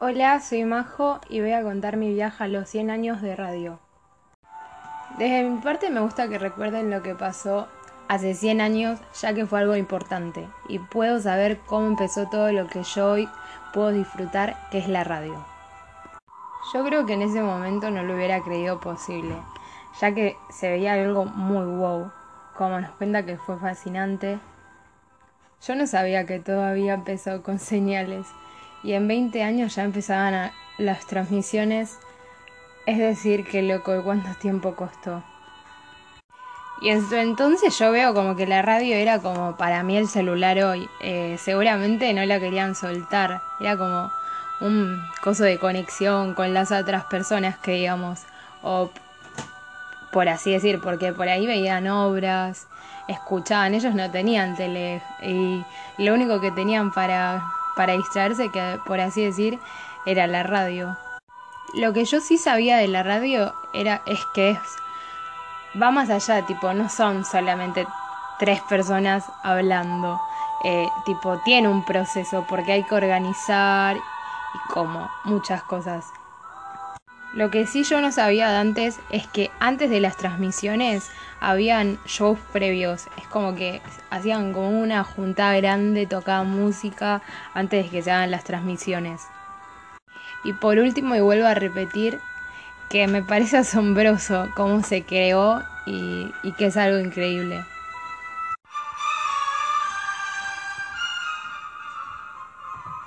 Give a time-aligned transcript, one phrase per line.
[0.00, 3.78] Hola, soy Majo y voy a contar mi viaje a los 100 años de radio.
[5.18, 7.68] Desde mi parte me gusta que recuerden lo que pasó
[8.08, 12.66] hace 100 años, ya que fue algo importante, y puedo saber cómo empezó todo lo
[12.66, 13.28] que yo hoy
[13.72, 15.46] puedo disfrutar, que es la radio.
[16.72, 19.36] Yo creo que en ese momento no lo hubiera creído posible,
[20.00, 22.10] ya que se veía algo muy wow,
[22.58, 24.40] como nos cuenta que fue fascinante.
[25.64, 28.26] Yo no sabía que todavía empezó con señales
[28.84, 31.98] y en 20 años ya empezaban las transmisiones,
[32.86, 35.24] es decir, que loco, ¿cuánto tiempo costó?
[36.82, 40.06] Y en su entonces yo veo como que la radio era como para mí el
[40.06, 40.86] celular hoy.
[41.00, 43.40] Eh, seguramente no la querían soltar.
[43.58, 44.10] Era como
[44.60, 48.20] un coso de conexión con las otras personas que digamos.
[48.62, 48.90] O
[50.12, 52.66] por así decir, porque por ahí veían obras,
[53.08, 55.64] escuchaban, ellos no tenían tele y
[55.96, 57.42] lo único que tenían para
[57.76, 59.58] para distraerse, que por así decir
[60.06, 60.96] era la radio.
[61.74, 64.58] Lo que yo sí sabía de la radio era es que
[65.80, 67.86] va más allá, tipo, no son solamente
[68.38, 70.20] tres personas hablando,
[70.64, 76.12] eh, tipo, tiene un proceso porque hay que organizar y como muchas cosas.
[77.34, 81.10] Lo que sí yo no sabía de antes es que antes de las transmisiones
[81.40, 83.08] habían shows previos.
[83.18, 87.22] Es como que hacían como una junta grande, tocaban música
[87.52, 89.20] antes de que se hagan las transmisiones.
[90.44, 92.20] Y por último, y vuelvo a repetir,
[92.88, 97.64] que me parece asombroso cómo se creó y que es algo increíble.